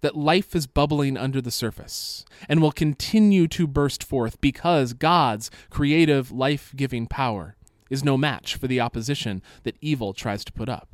that 0.00 0.16
life 0.16 0.54
is 0.54 0.66
bubbling 0.66 1.16
under 1.16 1.40
the 1.40 1.50
surface 1.50 2.26
and 2.46 2.60
will 2.60 2.72
continue 2.72 3.48
to 3.48 3.66
burst 3.66 4.04
forth 4.04 4.38
because 4.40 4.92
God's 4.92 5.50
creative, 5.70 6.30
life 6.30 6.74
giving 6.76 7.06
power 7.06 7.56
is 7.88 8.04
no 8.04 8.18
match 8.18 8.56
for 8.56 8.66
the 8.66 8.80
opposition 8.80 9.40
that 9.62 9.78
evil 9.80 10.12
tries 10.12 10.44
to 10.44 10.52
put 10.52 10.68
up. 10.68 10.88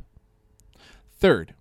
Third, 1.19 1.55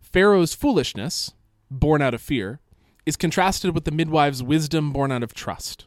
Pharaoh's 0.00 0.54
foolishness, 0.54 1.32
born 1.68 2.00
out 2.00 2.14
of 2.14 2.20
fear, 2.22 2.60
is 3.04 3.16
contrasted 3.16 3.74
with 3.74 3.84
the 3.84 3.90
midwife's 3.90 4.42
wisdom 4.42 4.92
born 4.92 5.10
out 5.10 5.24
of 5.24 5.34
trust. 5.34 5.86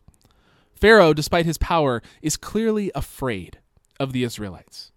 Pharaoh, 0.76 1.14
despite 1.14 1.46
his 1.46 1.58
power, 1.58 2.02
is 2.22 2.36
clearly 2.36 2.92
afraid 2.94 3.60
of 4.00 4.12
the 4.12 4.24
Israelites. 4.24 4.92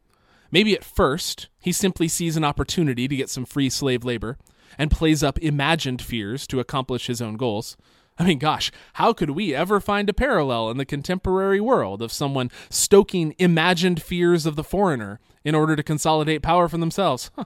Maybe 0.51 0.75
at 0.75 0.85
first, 0.85 1.49
he 1.61 1.73
simply 1.73 2.09
sees 2.09 2.37
an 2.37 2.45
opportunity 2.45 3.07
to 3.07 3.17
get 3.17 3.31
some 3.31 3.45
free 3.45 3.71
slave 3.71 4.05
labor 4.05 4.37
and 4.79 4.91
plays 4.91 5.23
up 5.23 5.39
imagined 5.39 6.03
fears 6.03 6.47
to 6.49 6.61
accomplish 6.61 7.07
his 7.07 7.23
own 7.23 7.37
goals. 7.37 7.77
I 8.19 8.25
mean, 8.25 8.39
gosh, 8.39 8.71
how 8.95 9.13
could 9.13 9.31
we 9.31 9.55
ever 9.55 9.81
find 9.81 10.09
a 10.09 10.15
parallel 10.15 10.71
in 10.71 10.77
the 10.77 10.85
contemporary 10.85 11.61
world 11.61 12.03
of 12.03 12.13
someone 12.13 12.51
stoking 12.69 13.35
imagined 13.39 14.03
fears 14.03 14.45
of 14.45 14.57
the 14.57 14.65
foreigner 14.65 15.21
in 15.45 15.55
order 15.55 15.75
to 15.75 15.83
consolidate 15.83 16.43
power 16.43 16.69
for 16.69 16.79
themselves? 16.79 17.31
Huh. 17.37 17.45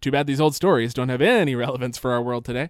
Too 0.00 0.12
bad 0.12 0.26
these 0.26 0.40
old 0.40 0.54
stories 0.54 0.94
don't 0.94 1.08
have 1.08 1.20
any 1.20 1.54
relevance 1.54 1.98
for 1.98 2.12
our 2.12 2.22
world 2.22 2.44
today. 2.44 2.68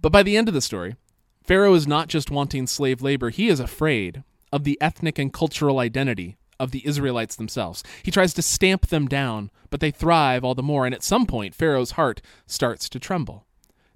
But 0.00 0.12
by 0.12 0.22
the 0.22 0.36
end 0.36 0.48
of 0.48 0.54
the 0.54 0.60
story, 0.60 0.96
Pharaoh 1.44 1.74
is 1.74 1.86
not 1.86 2.08
just 2.08 2.30
wanting 2.30 2.66
slave 2.66 3.02
labor, 3.02 3.30
he 3.30 3.48
is 3.48 3.60
afraid 3.60 4.22
of 4.52 4.64
the 4.64 4.78
ethnic 4.80 5.18
and 5.18 5.32
cultural 5.32 5.80
identity 5.80 6.36
of 6.58 6.70
the 6.70 6.86
Israelites 6.86 7.36
themselves. 7.36 7.82
He 8.02 8.10
tries 8.10 8.34
to 8.34 8.42
stamp 8.42 8.86
them 8.88 9.08
down, 9.08 9.50
but 9.70 9.80
they 9.80 9.90
thrive 9.90 10.44
all 10.44 10.54
the 10.54 10.62
more, 10.62 10.86
and 10.86 10.94
at 10.94 11.02
some 11.02 11.26
point, 11.26 11.54
Pharaoh's 11.54 11.92
heart 11.92 12.20
starts 12.46 12.88
to 12.90 12.98
tremble. 12.98 13.46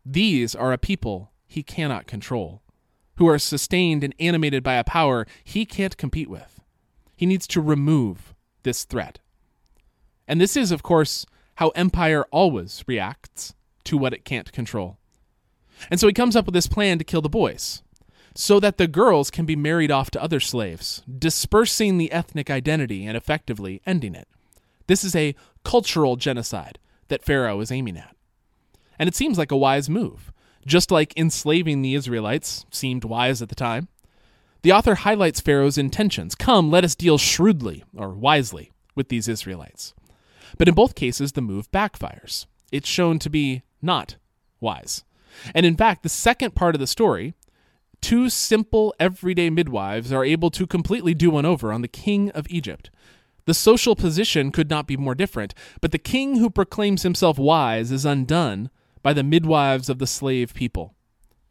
These 0.04 0.54
are 0.54 0.72
a 0.72 0.78
people 0.78 1.32
he 1.46 1.62
cannot 1.62 2.06
control, 2.06 2.62
who 3.16 3.28
are 3.28 3.38
sustained 3.38 4.04
and 4.04 4.14
animated 4.18 4.62
by 4.62 4.74
a 4.74 4.84
power 4.84 5.26
he 5.44 5.64
can't 5.64 5.96
compete 5.96 6.28
with. 6.28 6.60
He 7.16 7.26
needs 7.26 7.46
to 7.48 7.60
remove 7.60 8.34
this 8.62 8.84
threat. 8.84 9.20
And 10.28 10.40
this 10.40 10.56
is, 10.56 10.72
of 10.72 10.82
course, 10.82 11.24
how 11.56 11.68
empire 11.70 12.24
always 12.30 12.84
reacts 12.86 13.54
to 13.84 13.96
what 13.96 14.12
it 14.12 14.24
can't 14.24 14.52
control. 14.52 14.98
And 15.90 16.00
so 16.00 16.06
he 16.06 16.12
comes 16.12 16.36
up 16.36 16.46
with 16.46 16.54
this 16.54 16.66
plan 16.66 16.98
to 16.98 17.04
kill 17.04 17.22
the 17.22 17.28
boys, 17.28 17.82
so 18.36 18.60
that 18.60 18.76
the 18.76 18.86
girls 18.86 19.30
can 19.30 19.46
be 19.46 19.56
married 19.56 19.90
off 19.90 20.10
to 20.10 20.22
other 20.22 20.40
slaves, 20.40 21.02
dispersing 21.18 21.96
the 21.96 22.12
ethnic 22.12 22.50
identity 22.50 23.06
and 23.06 23.16
effectively 23.16 23.80
ending 23.86 24.14
it. 24.14 24.28
This 24.86 25.02
is 25.02 25.16
a 25.16 25.34
cultural 25.64 26.16
genocide 26.16 26.78
that 27.08 27.24
Pharaoh 27.24 27.60
is 27.60 27.72
aiming 27.72 27.96
at. 27.96 28.14
And 28.98 29.08
it 29.08 29.14
seems 29.14 29.38
like 29.38 29.50
a 29.50 29.56
wise 29.56 29.88
move, 29.88 30.32
just 30.66 30.90
like 30.90 31.16
enslaving 31.16 31.80
the 31.80 31.94
Israelites 31.94 32.66
seemed 32.70 33.04
wise 33.04 33.40
at 33.40 33.48
the 33.48 33.54
time. 33.54 33.88
The 34.60 34.72
author 34.72 34.96
highlights 34.96 35.40
Pharaoh's 35.40 35.78
intentions. 35.78 36.34
Come, 36.34 36.70
let 36.70 36.84
us 36.84 36.94
deal 36.94 37.16
shrewdly, 37.16 37.84
or 37.96 38.10
wisely, 38.10 38.70
with 38.94 39.08
these 39.08 39.28
Israelites. 39.28 39.94
But 40.58 40.68
in 40.68 40.74
both 40.74 40.94
cases, 40.94 41.32
the 41.32 41.40
move 41.40 41.70
backfires. 41.72 42.44
It's 42.70 42.88
shown 42.88 43.18
to 43.20 43.30
be 43.30 43.62
not 43.80 44.16
wise. 44.60 45.04
And 45.54 45.64
in 45.64 45.76
fact, 45.76 46.02
the 46.02 46.08
second 46.10 46.54
part 46.54 46.74
of 46.74 46.80
the 46.80 46.86
story 46.86 47.34
two 48.00 48.28
simple, 48.30 48.94
everyday 49.00 49.50
midwives 49.50 50.12
are 50.12 50.24
able 50.24 50.50
to 50.50 50.66
completely 50.66 51.14
do 51.14 51.30
one 51.30 51.44
over 51.44 51.72
on 51.72 51.82
the 51.82 51.88
king 51.88 52.30
of 52.30 52.46
Egypt. 52.48 52.90
The 53.46 53.54
social 53.54 53.94
position 53.94 54.50
could 54.50 54.68
not 54.68 54.86
be 54.86 54.96
more 54.96 55.14
different, 55.14 55.54
but 55.80 55.92
the 55.92 55.98
king 55.98 56.36
who 56.36 56.50
proclaims 56.50 57.02
himself 57.02 57.38
wise 57.38 57.92
is 57.92 58.04
undone 58.04 58.70
by 59.02 59.12
the 59.12 59.22
midwives 59.22 59.88
of 59.88 59.98
the 59.98 60.06
slave 60.06 60.52
people. 60.52 60.94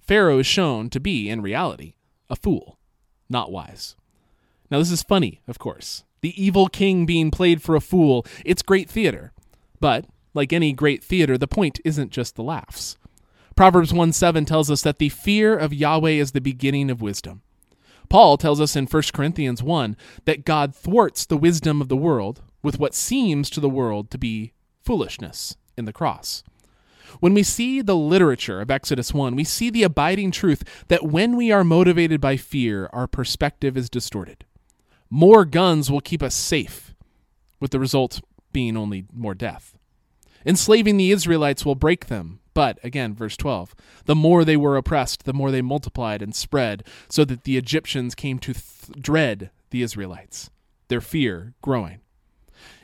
Pharaoh 0.02 0.40
is 0.40 0.46
shown 0.46 0.90
to 0.90 1.00
be, 1.00 1.30
in 1.30 1.42
reality, 1.42 1.94
a 2.30 2.36
fool, 2.36 2.78
not 3.30 3.52
wise. 3.52 3.96
Now, 4.70 4.80
this 4.80 4.92
is 4.92 5.04
funny, 5.04 5.42
of 5.48 5.58
course. 5.58 6.04
The 6.22 6.44
evil 6.44 6.68
king 6.68 7.06
being 7.06 7.32
played 7.32 7.62
for 7.62 7.76
a 7.76 7.82
fool, 7.82 8.26
it's 8.44 8.62
great 8.62 8.90
theater. 8.90 9.32
But, 9.80 10.06
like 10.34 10.52
any 10.52 10.74
great 10.74 11.04
theater, 11.04 11.38
the 11.38 11.48
point 11.48 11.80
isn't 11.86 12.12
just 12.12 12.36
the 12.36 12.44
laughs. 12.44 12.98
Proverbs 13.56 13.94
1 13.94 14.12
7 14.12 14.44
tells 14.44 14.70
us 14.70 14.82
that 14.82 15.00
the 15.00 15.10
fear 15.10 15.58
of 15.58 15.74
Yahweh 15.74 16.12
is 16.12 16.34
the 16.34 16.42
beginning 16.42 16.90
of 16.90 17.02
wisdom. 17.02 17.42
Paul 18.10 18.38
tells 18.38 18.60
us 18.60 18.76
in 18.76 18.86
1 18.86 19.04
Corinthians 19.14 19.64
1 19.64 19.96
that 20.26 20.46
God 20.46 20.76
thwarts 20.76 21.26
the 21.26 21.38
wisdom 21.38 21.82
of 21.82 21.88
the 21.88 21.96
world 21.96 22.42
with 22.62 22.80
what 22.80 22.94
seems 22.94 23.50
to 23.50 23.60
the 23.62 23.70
world 23.70 24.12
to 24.12 24.18
be 24.18 24.52
foolishness 24.84 25.56
in 25.78 25.86
the 25.86 25.94
cross. 25.94 26.44
When 27.22 27.34
we 27.34 27.44
see 27.44 27.82
the 27.82 27.96
literature 27.96 28.60
of 28.60 28.70
Exodus 28.70 29.14
1, 29.14 29.36
we 29.36 29.46
see 29.46 29.70
the 29.70 29.84
abiding 29.84 30.32
truth 30.32 30.64
that 30.90 31.06
when 31.06 31.38
we 31.38 31.52
are 31.52 31.64
motivated 31.64 32.20
by 32.20 32.36
fear, 32.36 32.90
our 32.92 33.08
perspective 33.08 33.78
is 33.78 33.90
distorted. 33.90 34.44
More 35.10 35.46
guns 35.46 35.90
will 35.90 36.02
keep 36.02 36.22
us 36.22 36.36
safe, 36.36 36.94
with 37.62 37.72
the 37.72 37.80
result 37.80 38.22
being 38.52 38.76
only 38.76 39.06
more 39.14 39.34
death. 39.34 39.78
Enslaving 40.46 40.98
the 40.98 41.12
Israelites 41.12 41.66
will 41.66 41.76
break 41.76 42.08
them, 42.08 42.40
but, 42.56 42.80
again, 42.84 43.14
verse 43.14 43.38
12, 43.38 43.76
the 44.06 44.16
more 44.16 44.44
they 44.44 44.58
were 44.58 44.78
oppressed, 44.78 45.26
the 45.26 45.34
more 45.34 45.52
they 45.52 45.62
multiplied 45.62 46.22
and 46.22 46.34
spread, 46.34 46.86
so 47.10 47.26
that 47.26 47.44
the 47.44 47.58
Egyptians 47.58 48.16
came 48.16 48.40
to 48.40 48.54
th- 48.54 48.98
dread 49.00 49.52
the 49.72 49.84
Israelites, 49.84 50.50
their 50.88 51.02
fear 51.02 51.54
growing. 51.62 52.00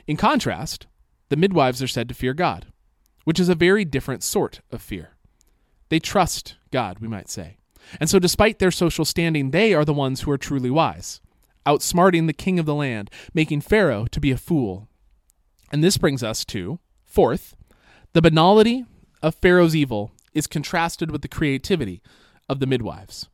In 0.06 0.18
contrast, 0.18 0.86
the 1.30 1.36
midwives 1.36 1.82
are 1.82 1.88
said 1.88 2.06
to 2.10 2.14
fear 2.14 2.34
God, 2.34 2.66
which 3.24 3.40
is 3.40 3.48
a 3.48 3.54
very 3.54 3.86
different 3.86 4.22
sort 4.22 4.60
of 4.70 4.82
fear. 4.82 5.16
They 5.88 5.98
trust 5.98 6.56
God, 6.70 6.98
we 6.98 7.08
might 7.08 7.30
say. 7.30 7.56
And 7.98 8.10
so, 8.10 8.18
despite 8.18 8.58
their 8.58 8.70
social 8.70 9.06
standing, 9.06 9.50
they 9.50 9.72
are 9.72 9.86
the 9.86 9.94
ones 9.94 10.20
who 10.20 10.30
are 10.30 10.38
truly 10.38 10.70
wise, 10.70 11.22
outsmarting 11.66 12.26
the 12.26 12.34
king 12.34 12.58
of 12.58 12.66
the 12.66 12.74
land, 12.74 13.10
making 13.32 13.62
Pharaoh 13.62 14.06
to 14.10 14.20
be 14.20 14.30
a 14.30 14.36
fool. 14.36 14.88
And 15.72 15.82
this 15.82 15.96
brings 15.96 16.22
us 16.22 16.44
to, 16.46 16.78
fourth, 17.06 17.56
the 18.12 18.20
banality 18.20 18.84
of 19.22 19.34
Pharaoh's 19.36 19.76
evil 19.76 20.12
is 20.34 20.46
contrasted 20.46 21.10
with 21.10 21.22
the 21.22 21.28
creativity 21.28 22.02
of 22.48 22.60
the 22.60 22.66
midwives. 22.66 23.28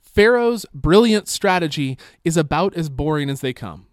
Pharaoh's 0.00 0.66
brilliant 0.74 1.28
strategy 1.28 1.98
is 2.24 2.36
about 2.36 2.74
as 2.74 2.88
boring 2.88 3.30
as 3.30 3.40
they 3.40 3.52
come. 3.52 3.86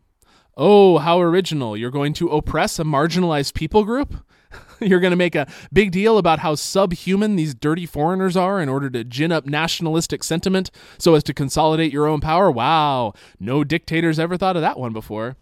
Oh, 0.58 0.98
how 0.98 1.22
original. 1.22 1.78
You're 1.78 1.92
going 1.92 2.12
to 2.14 2.28
oppress 2.28 2.80
a 2.80 2.84
marginalized 2.84 3.54
people 3.54 3.86
group? 3.86 4.16
You're 4.82 5.00
going 5.00 5.12
to 5.12 5.18
make 5.18 5.36
a 5.36 5.48
big 5.72 5.92
deal 5.92 6.18
about 6.18 6.40
how 6.40 6.56
subhuman 6.56 7.38
these 7.38 7.54
dirty 7.54 7.86
foreigners 7.86 8.36
are 8.36 8.60
in 8.60 8.68
order 8.68 8.90
to 8.90 9.06
gin 9.06 9.32
up 9.32 9.46
nationalistic 9.46 10.24
sentiment 10.24 10.72
so 10.98 11.16
as 11.16 11.24
to 11.24 11.34
consolidate 11.34 11.94
your 11.94 12.08
own 12.08 12.20
power? 12.20 12.52
Wow, 12.52 13.14
no 13.40 13.64
dictators 13.64 14.20
ever 14.20 14.36
thought 14.36 14.58
of 14.58 14.62
that 14.62 14.80
one 14.80 14.92
before. 14.92 15.38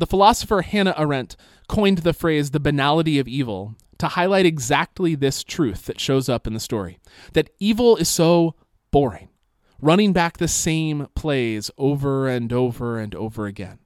The 0.00 0.06
philosopher 0.06 0.62
Hannah 0.62 0.94
Arendt 0.96 1.36
coined 1.68 1.98
the 1.98 2.14
phrase 2.14 2.52
the 2.52 2.58
banality 2.58 3.18
of 3.18 3.28
evil 3.28 3.74
to 3.98 4.08
highlight 4.08 4.46
exactly 4.46 5.14
this 5.14 5.44
truth 5.44 5.84
that 5.84 6.00
shows 6.00 6.26
up 6.26 6.46
in 6.46 6.54
the 6.54 6.58
story 6.58 6.98
that 7.34 7.50
evil 7.58 7.96
is 7.96 8.08
so 8.08 8.54
boring, 8.90 9.28
running 9.78 10.14
back 10.14 10.38
the 10.38 10.48
same 10.48 11.06
plays 11.14 11.70
over 11.76 12.28
and 12.28 12.50
over 12.50 12.98
and 12.98 13.14
over 13.14 13.44
again. 13.44 13.78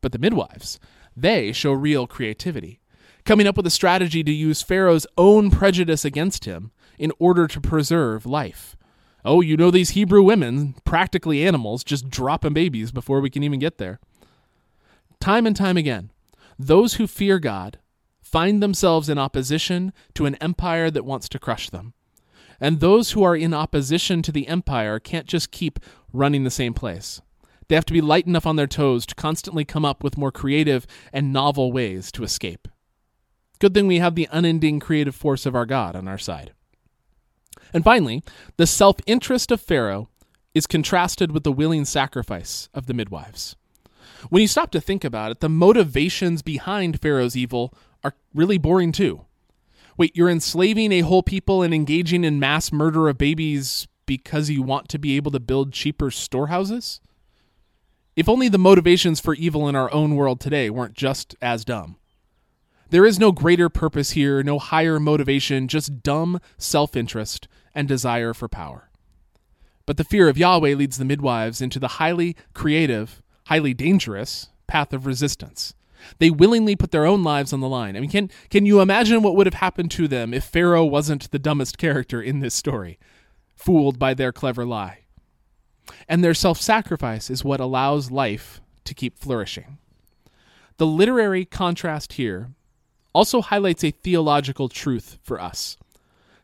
But 0.00 0.10
the 0.10 0.18
midwives, 0.18 0.80
they 1.16 1.52
show 1.52 1.70
real 1.70 2.08
creativity, 2.08 2.80
coming 3.24 3.46
up 3.46 3.56
with 3.56 3.66
a 3.68 3.70
strategy 3.70 4.24
to 4.24 4.32
use 4.32 4.62
Pharaoh's 4.62 5.06
own 5.16 5.52
prejudice 5.52 6.04
against 6.04 6.46
him 6.46 6.72
in 6.98 7.12
order 7.20 7.46
to 7.46 7.60
preserve 7.60 8.26
life. 8.26 8.76
Oh, 9.24 9.40
you 9.40 9.56
know 9.56 9.70
these 9.70 9.90
Hebrew 9.90 10.24
women, 10.24 10.74
practically 10.84 11.46
animals, 11.46 11.84
just 11.84 12.10
dropping 12.10 12.54
babies 12.54 12.90
before 12.90 13.20
we 13.20 13.30
can 13.30 13.44
even 13.44 13.60
get 13.60 13.78
there. 13.78 14.00
Time 15.20 15.46
and 15.46 15.56
time 15.56 15.76
again, 15.76 16.10
those 16.58 16.94
who 16.94 17.06
fear 17.06 17.38
God 17.38 17.78
find 18.20 18.62
themselves 18.62 19.08
in 19.08 19.18
opposition 19.18 19.92
to 20.14 20.26
an 20.26 20.34
empire 20.36 20.90
that 20.90 21.04
wants 21.04 21.28
to 21.30 21.38
crush 21.38 21.70
them. 21.70 21.94
And 22.60 22.80
those 22.80 23.12
who 23.12 23.22
are 23.22 23.36
in 23.36 23.54
opposition 23.54 24.22
to 24.22 24.32
the 24.32 24.48
empire 24.48 24.98
can't 24.98 25.26
just 25.26 25.50
keep 25.50 25.78
running 26.12 26.44
the 26.44 26.50
same 26.50 26.74
place. 26.74 27.20
They 27.68 27.74
have 27.74 27.86
to 27.86 27.92
be 27.92 28.00
light 28.00 28.26
enough 28.26 28.46
on 28.46 28.56
their 28.56 28.66
toes 28.66 29.06
to 29.06 29.14
constantly 29.14 29.64
come 29.64 29.84
up 29.84 30.02
with 30.02 30.18
more 30.18 30.32
creative 30.32 30.86
and 31.12 31.32
novel 31.32 31.70
ways 31.70 32.10
to 32.12 32.24
escape. 32.24 32.66
Good 33.58 33.74
thing 33.74 33.86
we 33.86 33.98
have 33.98 34.14
the 34.14 34.28
unending 34.32 34.80
creative 34.80 35.14
force 35.14 35.44
of 35.46 35.54
our 35.54 35.66
God 35.66 35.94
on 35.94 36.08
our 36.08 36.18
side. 36.18 36.52
And 37.72 37.84
finally, 37.84 38.22
the 38.56 38.66
self 38.66 38.96
interest 39.06 39.50
of 39.50 39.60
Pharaoh 39.60 40.08
is 40.54 40.66
contrasted 40.66 41.32
with 41.32 41.44
the 41.44 41.52
willing 41.52 41.84
sacrifice 41.84 42.68
of 42.72 42.86
the 42.86 42.94
midwives. 42.94 43.56
When 44.30 44.42
you 44.42 44.48
stop 44.48 44.70
to 44.72 44.80
think 44.80 45.04
about 45.04 45.30
it, 45.30 45.40
the 45.40 45.48
motivations 45.48 46.42
behind 46.42 47.00
Pharaoh's 47.00 47.36
evil 47.36 47.74
are 48.02 48.14
really 48.34 48.58
boring 48.58 48.92
too. 48.92 49.24
Wait, 49.96 50.16
you're 50.16 50.30
enslaving 50.30 50.92
a 50.92 51.00
whole 51.00 51.22
people 51.22 51.62
and 51.62 51.74
engaging 51.74 52.24
in 52.24 52.38
mass 52.38 52.72
murder 52.72 53.08
of 53.08 53.18
babies 53.18 53.88
because 54.06 54.50
you 54.50 54.62
want 54.62 54.88
to 54.88 54.98
be 54.98 55.16
able 55.16 55.30
to 55.30 55.40
build 55.40 55.72
cheaper 55.72 56.10
storehouses? 56.10 57.00
If 58.16 58.28
only 58.28 58.48
the 58.48 58.58
motivations 58.58 59.20
for 59.20 59.34
evil 59.34 59.68
in 59.68 59.76
our 59.76 59.92
own 59.92 60.16
world 60.16 60.40
today 60.40 60.70
weren't 60.70 60.94
just 60.94 61.36
as 61.40 61.64
dumb. 61.64 61.96
There 62.90 63.04
is 63.04 63.18
no 63.18 63.32
greater 63.32 63.68
purpose 63.68 64.12
here, 64.12 64.42
no 64.42 64.58
higher 64.58 64.98
motivation, 64.98 65.68
just 65.68 66.02
dumb 66.02 66.40
self 66.56 66.96
interest 66.96 67.46
and 67.74 67.86
desire 67.86 68.32
for 68.34 68.48
power. 68.48 68.90
But 69.84 69.98
the 69.98 70.04
fear 70.04 70.28
of 70.28 70.38
Yahweh 70.38 70.74
leads 70.74 70.98
the 70.98 71.04
midwives 71.04 71.60
into 71.60 71.78
the 71.78 71.88
highly 71.88 72.34
creative, 72.54 73.22
highly 73.48 73.74
dangerous 73.74 74.48
path 74.66 74.92
of 74.92 75.06
resistance. 75.06 75.74
They 76.18 76.30
willingly 76.30 76.76
put 76.76 76.92
their 76.92 77.06
own 77.06 77.22
lives 77.24 77.52
on 77.52 77.60
the 77.60 77.68
line. 77.68 77.96
I 77.96 78.00
mean, 78.00 78.10
can 78.10 78.30
can 78.50 78.64
you 78.64 78.80
imagine 78.80 79.22
what 79.22 79.34
would 79.34 79.46
have 79.46 79.54
happened 79.54 79.90
to 79.92 80.06
them 80.06 80.32
if 80.32 80.44
Pharaoh 80.44 80.84
wasn't 80.84 81.30
the 81.30 81.38
dumbest 81.38 81.76
character 81.76 82.22
in 82.22 82.40
this 82.40 82.54
story, 82.54 82.98
fooled 83.56 83.98
by 83.98 84.14
their 84.14 84.32
clever 84.32 84.64
lie? 84.64 85.00
and 86.08 86.22
their 86.22 86.34
self 86.34 86.60
sacrifice 86.60 87.30
is 87.30 87.44
what 87.44 87.60
allows 87.60 88.10
life 88.10 88.60
to 88.84 88.94
keep 88.94 89.18
flourishing. 89.18 89.78
The 90.76 90.86
literary 90.86 91.44
contrast 91.44 92.14
here 92.14 92.50
also 93.12 93.40
highlights 93.40 93.84
a 93.84 93.90
theological 93.90 94.68
truth 94.68 95.18
for 95.22 95.40
us. 95.40 95.76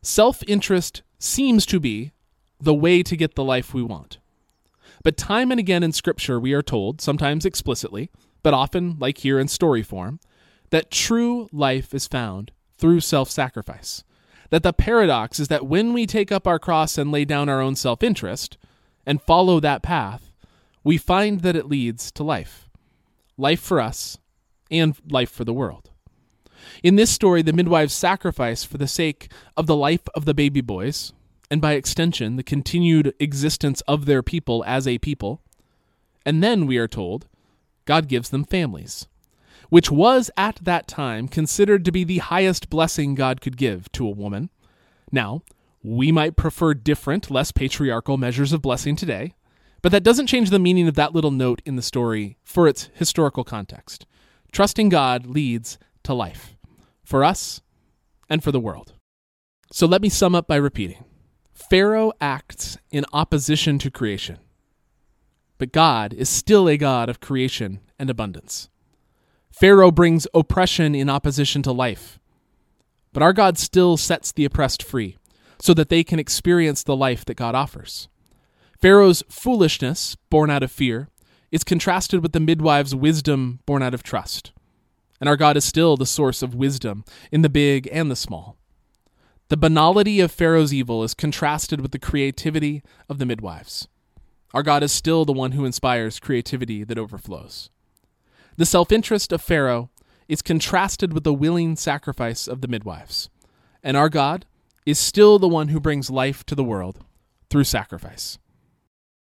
Self 0.02 0.42
interest 0.46 1.02
seems 1.18 1.66
to 1.66 1.80
be 1.80 2.12
the 2.60 2.74
way 2.74 3.02
to 3.02 3.16
get 3.16 3.34
the 3.34 3.44
life 3.44 3.74
we 3.74 3.82
want. 3.82 4.18
But 5.04 5.18
time 5.18 5.50
and 5.50 5.60
again 5.60 5.82
in 5.82 5.92
Scripture, 5.92 6.40
we 6.40 6.54
are 6.54 6.62
told, 6.62 7.00
sometimes 7.00 7.44
explicitly, 7.44 8.10
but 8.42 8.54
often, 8.54 8.96
like 8.98 9.18
here 9.18 9.38
in 9.38 9.48
story 9.48 9.82
form, 9.82 10.18
that 10.70 10.90
true 10.90 11.48
life 11.52 11.94
is 11.94 12.08
found 12.08 12.50
through 12.78 13.00
self 13.00 13.30
sacrifice. 13.30 14.02
That 14.50 14.62
the 14.62 14.72
paradox 14.72 15.38
is 15.38 15.48
that 15.48 15.66
when 15.66 15.92
we 15.92 16.06
take 16.06 16.32
up 16.32 16.46
our 16.46 16.58
cross 16.58 16.98
and 16.98 17.12
lay 17.12 17.24
down 17.24 17.48
our 17.48 17.60
own 17.60 17.76
self 17.76 18.02
interest 18.02 18.56
and 19.06 19.22
follow 19.22 19.60
that 19.60 19.82
path, 19.82 20.32
we 20.82 20.96
find 20.98 21.40
that 21.40 21.56
it 21.56 21.68
leads 21.68 22.10
to 22.12 22.24
life 22.24 22.68
life 23.36 23.60
for 23.60 23.80
us 23.80 24.16
and 24.70 24.96
life 25.10 25.30
for 25.30 25.44
the 25.44 25.52
world. 25.52 25.90
In 26.82 26.96
this 26.96 27.10
story, 27.10 27.42
the 27.42 27.52
midwives 27.52 27.92
sacrifice 27.92 28.64
for 28.64 28.78
the 28.78 28.86
sake 28.86 29.30
of 29.56 29.66
the 29.66 29.76
life 29.76 30.08
of 30.14 30.24
the 30.24 30.34
baby 30.34 30.60
boys, 30.60 31.12
and 31.54 31.62
by 31.62 31.74
extension, 31.74 32.34
the 32.34 32.42
continued 32.42 33.14
existence 33.20 33.80
of 33.82 34.06
their 34.06 34.24
people 34.24 34.64
as 34.66 34.88
a 34.88 34.98
people. 34.98 35.40
And 36.26 36.42
then, 36.42 36.66
we 36.66 36.78
are 36.78 36.88
told, 36.88 37.28
God 37.84 38.08
gives 38.08 38.30
them 38.30 38.42
families, 38.42 39.06
which 39.68 39.88
was 39.88 40.32
at 40.36 40.58
that 40.62 40.88
time 40.88 41.28
considered 41.28 41.84
to 41.84 41.92
be 41.92 42.02
the 42.02 42.18
highest 42.18 42.70
blessing 42.70 43.14
God 43.14 43.40
could 43.40 43.56
give 43.56 43.92
to 43.92 44.04
a 44.04 44.10
woman. 44.10 44.50
Now, 45.12 45.42
we 45.80 46.10
might 46.10 46.34
prefer 46.34 46.74
different, 46.74 47.30
less 47.30 47.52
patriarchal 47.52 48.16
measures 48.16 48.52
of 48.52 48.60
blessing 48.60 48.96
today, 48.96 49.34
but 49.80 49.92
that 49.92 50.02
doesn't 50.02 50.26
change 50.26 50.50
the 50.50 50.58
meaning 50.58 50.88
of 50.88 50.96
that 50.96 51.14
little 51.14 51.30
note 51.30 51.62
in 51.64 51.76
the 51.76 51.82
story 51.82 52.36
for 52.42 52.66
its 52.66 52.90
historical 52.94 53.44
context. 53.44 54.06
Trusting 54.50 54.88
God 54.88 55.24
leads 55.24 55.78
to 56.02 56.14
life 56.14 56.56
for 57.04 57.22
us 57.22 57.60
and 58.28 58.42
for 58.42 58.50
the 58.50 58.58
world. 58.58 58.94
So 59.70 59.86
let 59.86 60.02
me 60.02 60.08
sum 60.08 60.34
up 60.34 60.48
by 60.48 60.56
repeating 60.56 61.04
Pharaoh 61.54 62.12
acts 62.20 62.76
in 62.90 63.04
opposition 63.12 63.78
to 63.78 63.90
creation, 63.90 64.38
but 65.56 65.70
God 65.72 66.12
is 66.12 66.28
still 66.28 66.68
a 66.68 66.76
God 66.76 67.08
of 67.08 67.20
creation 67.20 67.80
and 67.96 68.10
abundance. 68.10 68.68
Pharaoh 69.52 69.92
brings 69.92 70.26
oppression 70.34 70.96
in 70.96 71.08
opposition 71.08 71.62
to 71.62 71.70
life, 71.70 72.18
but 73.12 73.22
our 73.22 73.32
God 73.32 73.56
still 73.56 73.96
sets 73.96 74.32
the 74.32 74.44
oppressed 74.44 74.82
free 74.82 75.16
so 75.60 75.72
that 75.74 75.90
they 75.90 76.02
can 76.02 76.18
experience 76.18 76.82
the 76.82 76.96
life 76.96 77.24
that 77.24 77.36
God 77.36 77.54
offers. 77.54 78.08
Pharaoh's 78.82 79.22
foolishness, 79.28 80.16
born 80.30 80.50
out 80.50 80.64
of 80.64 80.72
fear, 80.72 81.08
is 81.52 81.62
contrasted 81.62 82.20
with 82.20 82.32
the 82.32 82.40
midwife's 82.40 82.94
wisdom 82.94 83.60
born 83.64 83.80
out 83.80 83.94
of 83.94 84.02
trust. 84.02 84.52
And 85.20 85.28
our 85.28 85.36
God 85.36 85.56
is 85.56 85.64
still 85.64 85.96
the 85.96 86.04
source 86.04 86.42
of 86.42 86.56
wisdom 86.56 87.04
in 87.30 87.42
the 87.42 87.48
big 87.48 87.88
and 87.92 88.10
the 88.10 88.16
small. 88.16 88.56
The 89.48 89.56
banality 89.56 90.20
of 90.20 90.32
Pharaoh's 90.32 90.72
evil 90.72 91.04
is 91.04 91.12
contrasted 91.12 91.80
with 91.80 91.92
the 91.92 91.98
creativity 91.98 92.82
of 93.08 93.18
the 93.18 93.26
midwives. 93.26 93.88
Our 94.54 94.62
God 94.62 94.82
is 94.82 94.92
still 94.92 95.24
the 95.24 95.32
one 95.32 95.52
who 95.52 95.64
inspires 95.64 96.18
creativity 96.18 96.82
that 96.84 96.98
overflows. 96.98 97.68
The 98.56 98.64
self 98.64 98.90
interest 98.90 99.32
of 99.32 99.42
Pharaoh 99.42 99.90
is 100.28 100.40
contrasted 100.42 101.12
with 101.12 101.24
the 101.24 101.34
willing 101.34 101.76
sacrifice 101.76 102.48
of 102.48 102.62
the 102.62 102.68
midwives. 102.68 103.28
And 103.82 103.96
our 103.96 104.08
God 104.08 104.46
is 104.86 104.98
still 104.98 105.38
the 105.38 105.48
one 105.48 105.68
who 105.68 105.80
brings 105.80 106.08
life 106.08 106.44
to 106.46 106.54
the 106.54 106.64
world 106.64 107.04
through 107.50 107.64
sacrifice. 107.64 108.38